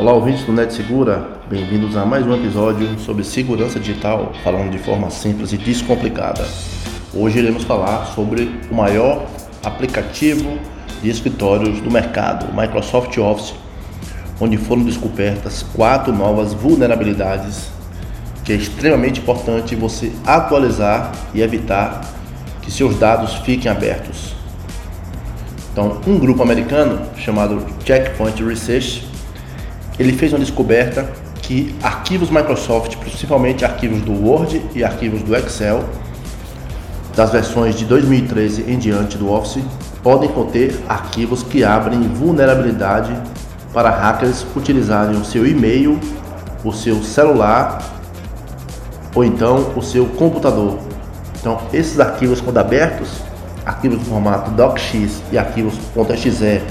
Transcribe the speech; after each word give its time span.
Olá, 0.00 0.14
ouvintes 0.14 0.44
do 0.44 0.52
Net 0.54 0.72
Segura, 0.72 1.28
bem-vindos 1.46 1.94
a 1.94 2.06
mais 2.06 2.26
um 2.26 2.34
episódio 2.34 2.98
sobre 3.00 3.22
segurança 3.22 3.78
digital, 3.78 4.32
falando 4.42 4.70
de 4.70 4.78
forma 4.78 5.10
simples 5.10 5.52
e 5.52 5.58
descomplicada. 5.58 6.42
Hoje 7.12 7.38
iremos 7.38 7.64
falar 7.64 8.06
sobre 8.14 8.50
o 8.70 8.74
maior 8.74 9.26
aplicativo 9.62 10.58
de 11.02 11.10
escritórios 11.10 11.82
do 11.82 11.90
mercado, 11.90 12.50
o 12.50 12.58
Microsoft 12.58 13.14
Office, 13.18 13.52
onde 14.40 14.56
foram 14.56 14.84
descobertas 14.84 15.62
quatro 15.74 16.14
novas 16.14 16.54
vulnerabilidades 16.54 17.68
que 18.42 18.54
é 18.54 18.56
extremamente 18.56 19.20
importante 19.20 19.76
você 19.76 20.10
atualizar 20.24 21.12
e 21.34 21.42
evitar 21.42 22.00
que 22.62 22.70
seus 22.70 22.98
dados 22.98 23.34
fiquem 23.44 23.70
abertos. 23.70 24.34
Então, 25.70 26.00
um 26.06 26.18
grupo 26.18 26.42
americano 26.42 27.02
chamado 27.18 27.62
Checkpoint 27.84 28.42
Research 28.42 29.09
ele 30.00 30.14
fez 30.14 30.32
uma 30.32 30.38
descoberta 30.38 31.06
que 31.42 31.76
arquivos 31.82 32.30
Microsoft, 32.30 32.96
principalmente 32.96 33.66
arquivos 33.66 34.00
do 34.00 34.12
Word 34.12 34.64
e 34.74 34.82
arquivos 34.82 35.22
do 35.22 35.36
Excel, 35.36 35.84
das 37.14 37.30
versões 37.30 37.76
de 37.76 37.84
2013 37.84 38.64
em 38.66 38.78
diante 38.78 39.18
do 39.18 39.30
Office, 39.30 39.62
podem 40.02 40.30
conter 40.30 40.74
arquivos 40.88 41.42
que 41.42 41.62
abrem 41.62 42.00
vulnerabilidade 42.00 43.14
para 43.74 43.90
hackers 43.90 44.46
utilizarem 44.56 45.20
o 45.20 45.24
seu 45.24 45.46
e-mail, 45.46 46.00
o 46.64 46.72
seu 46.72 47.02
celular 47.02 47.82
ou 49.14 49.22
então 49.22 49.74
o 49.76 49.82
seu 49.82 50.06
computador. 50.06 50.78
Então, 51.38 51.60
esses 51.74 52.00
arquivos 52.00 52.40
quando 52.40 52.56
abertos, 52.56 53.20
arquivos 53.66 53.98
no 53.98 54.04
formato 54.06 54.50
docx 54.52 55.22
e 55.30 55.36
arquivos 55.36 55.74
.exe 56.08 56.62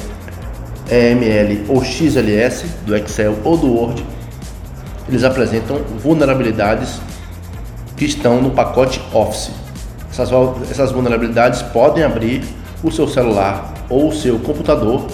EML 0.92 1.66
ou 1.68 1.84
XLS 1.84 2.66
do 2.86 2.96
Excel 2.96 3.38
ou 3.44 3.58
do 3.58 3.68
Word, 3.68 4.04
eles 5.08 5.24
apresentam 5.24 5.78
vulnerabilidades 5.98 7.00
que 7.96 8.06
estão 8.06 8.42
no 8.42 8.52
pacote 8.52 9.02
Office. 9.14 9.52
Essas, 10.12 10.30
essas 10.70 10.92
vulnerabilidades 10.92 11.62
podem 11.62 12.04
abrir 12.04 12.44
o 12.84 12.92
seu 12.92 13.08
celular 13.08 13.74
ou 13.90 14.10
o 14.10 14.16
seu 14.16 14.40
computador 14.40 15.08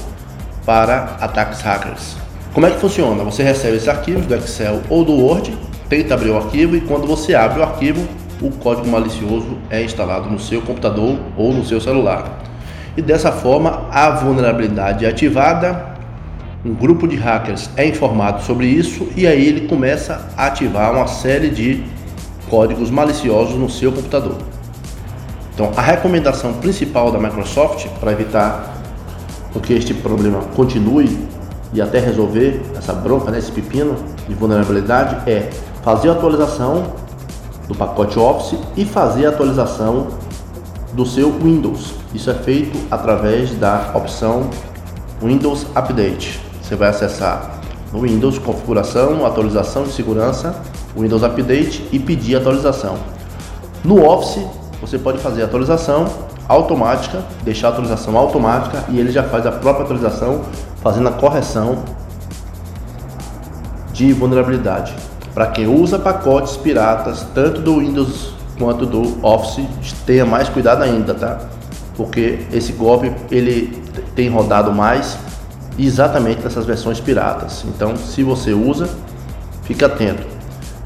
para 0.65 1.17
ataques 1.19 1.61
hackers. 1.61 2.15
Como 2.53 2.65
é 2.65 2.71
que 2.71 2.79
funciona? 2.79 3.23
Você 3.23 3.43
recebe 3.43 3.75
esses 3.75 3.89
arquivos 3.89 4.25
do 4.25 4.35
Excel 4.35 4.81
ou 4.89 5.03
do 5.03 5.13
Word, 5.13 5.57
tenta 5.89 6.13
abrir 6.13 6.29
o 6.29 6.37
arquivo 6.37 6.75
e 6.75 6.81
quando 6.81 7.05
você 7.05 7.35
abre 7.35 7.59
o 7.59 7.63
arquivo, 7.63 8.07
o 8.41 8.49
código 8.49 8.87
malicioso 8.87 9.57
é 9.69 9.83
instalado 9.83 10.29
no 10.29 10.39
seu 10.39 10.61
computador 10.61 11.17
ou 11.37 11.53
no 11.53 11.65
seu 11.65 11.81
celular 11.81 12.44
e 12.97 13.01
dessa 13.01 13.31
forma 13.31 13.87
a 13.91 14.09
vulnerabilidade 14.11 15.05
é 15.05 15.09
ativada, 15.09 15.93
um 16.63 16.73
grupo 16.73 17.07
de 17.07 17.15
hackers 17.15 17.69
é 17.75 17.85
informado 17.87 18.41
sobre 18.43 18.65
isso 18.65 19.07
e 19.15 19.27
aí 19.27 19.47
ele 19.47 19.67
começa 19.67 20.27
a 20.35 20.47
ativar 20.47 20.93
uma 20.93 21.07
série 21.07 21.49
de 21.49 21.83
códigos 22.49 22.89
maliciosos 22.89 23.55
no 23.55 23.69
seu 23.69 23.91
computador. 23.91 24.37
Então, 25.53 25.71
a 25.77 25.81
recomendação 25.81 26.53
principal 26.53 27.11
da 27.11 27.19
Microsoft 27.19 27.87
para 27.99 28.11
evitar 28.11 28.75
que 29.61 29.73
este 29.73 29.93
problema 29.93 30.39
continue 30.55 31.17
e 31.73 31.81
até 31.81 31.99
resolver 31.99 32.61
essa 32.77 32.93
bronca, 32.93 33.31
né, 33.31 33.39
esse 33.39 33.51
pepino 33.51 33.95
de 34.27 34.33
vulnerabilidade 34.33 35.29
é 35.29 35.49
fazer 35.83 36.09
a 36.09 36.11
atualização 36.13 36.93
do 37.67 37.75
pacote 37.75 38.17
Office 38.19 38.59
e 38.75 38.85
fazer 38.85 39.25
a 39.25 39.29
atualização 39.29 40.07
do 40.95 41.05
seu 41.05 41.31
Windows. 41.31 41.93
Isso 42.13 42.31
é 42.31 42.33
feito 42.33 42.77
através 42.89 43.51
da 43.55 43.91
opção 43.93 44.49
Windows 45.21 45.65
Update. 45.75 46.41
Você 46.61 46.75
vai 46.75 46.89
acessar 46.89 47.59
no 47.91 48.01
Windows 48.01 48.39
Configuração, 48.39 49.25
Atualização 49.25 49.83
de 49.83 49.91
Segurança, 49.91 50.55
Windows 50.97 51.23
Update 51.23 51.87
e 51.91 51.99
pedir 51.99 52.37
atualização. 52.37 52.97
No 53.83 54.03
Office, 54.05 54.43
você 54.79 54.97
pode 54.97 55.19
fazer 55.19 55.43
atualização 55.43 56.07
automática, 56.47 57.23
deixar 57.43 57.67
a 57.67 57.71
atualização 57.71 58.17
automática 58.17 58.85
e 58.89 58.99
ele 58.99 59.11
já 59.11 59.23
faz 59.23 59.45
a 59.45 59.51
própria 59.51 59.83
atualização, 59.83 60.41
fazendo 60.81 61.09
a 61.09 61.11
correção 61.11 61.83
de 63.91 64.13
vulnerabilidade. 64.13 64.93
Para 65.33 65.47
quem 65.47 65.67
usa 65.67 65.99
pacotes 65.99 66.55
piratas, 66.55 67.25
tanto 67.33 67.61
do 67.61 67.79
Windows 67.79 68.33
quanto 68.57 68.85
do 68.85 69.25
Office, 69.25 69.65
tenha 70.05 70.25
mais 70.25 70.49
cuidado 70.49 70.83
ainda, 70.83 71.13
tá? 71.13 71.39
Porque 71.95 72.39
esse 72.51 72.73
golpe 72.73 73.11
ele 73.31 73.83
tem 74.15 74.29
rodado 74.29 74.71
mais 74.71 75.17
exatamente 75.77 76.41
nessas 76.41 76.65
versões 76.65 76.99
piratas. 76.99 77.65
Então, 77.67 77.95
se 77.95 78.23
você 78.23 78.53
usa, 78.53 78.89
fique 79.63 79.83
atento. 79.83 80.23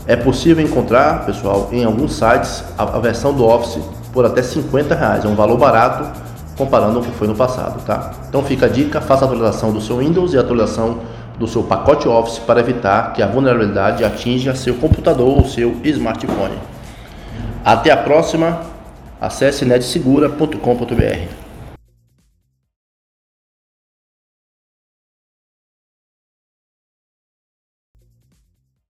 É 0.08 0.16
possível 0.16 0.66
encontrar, 0.66 1.26
pessoal, 1.26 1.70
em 1.72 1.84
alguns 1.84 2.14
sites 2.14 2.64
a, 2.78 2.84
a 2.84 3.00
versão 3.00 3.34
do 3.34 3.46
Office 3.46 3.80
por 4.12 4.26
até 4.26 4.42
50 4.42 4.96
reais. 4.96 5.26
É 5.26 5.28
um 5.28 5.36
valor 5.36 5.58
barato 5.58 6.06
comparando 6.58 7.00
o 7.00 7.04
que 7.04 7.12
foi 7.12 7.28
no 7.28 7.36
passado, 7.36 7.82
tá? 7.86 8.12
Então 8.28 8.44
fica 8.44 8.66
a 8.66 8.70
dica, 8.70 9.00
faça 9.00 9.24
a 9.24 9.28
atualização 9.28 9.72
do 9.72 9.80
seu 9.80 10.00
Windows 10.00 10.34
e 10.34 10.38
a 10.38 10.42
atualização 10.42 10.98
do 11.38 11.48
seu 11.48 11.64
pacote 11.64 12.08
Office 12.08 12.38
para 12.40 12.60
evitar 12.60 13.14
que 13.14 13.22
a 13.22 13.28
vulnerabilidade 13.28 14.04
atinja 14.04 14.54
seu 14.54 14.76
computador 14.76 15.38
ou 15.38 15.46
seu 15.46 15.78
smartphone. 15.86 16.58
Até 17.64 17.92
a 17.92 17.98
próxima. 17.98 18.62
Acesse 19.22 19.66
netsegura.com.br. 19.66 21.39